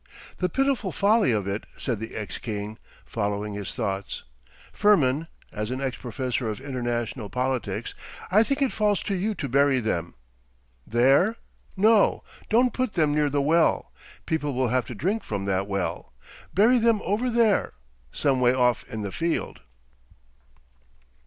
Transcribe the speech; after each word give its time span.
'The 0.37 0.49
pitiful 0.49 0.91
folly 0.91 1.31
of 1.31 1.47
it!' 1.47 1.67
said 1.77 1.99
the 1.99 2.15
ex 2.15 2.39
king, 2.39 2.79
following 3.05 3.53
his 3.53 3.71
thoughts. 3.75 4.23
'Firmin, 4.73 5.27
as 5.53 5.69
an 5.69 5.79
ex 5.79 5.95
professor 5.95 6.49
of 6.49 6.59
International 6.59 7.29
Politics, 7.29 7.93
I 8.31 8.41
think 8.41 8.63
it 8.63 8.71
falls 8.71 9.03
to 9.03 9.13
you 9.13 9.35
to 9.35 9.47
bury 9.47 9.79
them. 9.79 10.15
There?... 10.87 11.35
No, 11.77 12.23
don't 12.49 12.73
put 12.73 12.93
them 12.93 13.13
near 13.13 13.29
the 13.29 13.43
well. 13.43 13.91
People 14.25 14.55
will 14.55 14.69
have 14.69 14.87
to 14.87 14.95
drink 14.95 15.23
from 15.23 15.45
that 15.45 15.67
well. 15.67 16.13
Bury 16.51 16.79
them 16.79 16.99
over 17.05 17.29
there, 17.29 17.73
some 18.11 18.41
way 18.41 18.55
off 18.55 18.83
in 18.85 19.03
the 19.03 19.11
field. 19.11 19.59